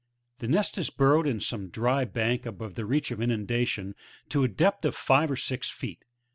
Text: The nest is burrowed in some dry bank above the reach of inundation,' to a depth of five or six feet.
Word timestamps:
The 0.39 0.47
nest 0.47 0.79
is 0.79 0.89
burrowed 0.89 1.27
in 1.27 1.39
some 1.39 1.69
dry 1.69 2.05
bank 2.05 2.47
above 2.47 2.73
the 2.73 2.87
reach 2.87 3.11
of 3.11 3.21
inundation,' 3.21 3.93
to 4.29 4.43
a 4.43 4.47
depth 4.47 4.83
of 4.83 4.95
five 4.95 5.29
or 5.29 5.35
six 5.37 5.69
feet. 5.69 6.05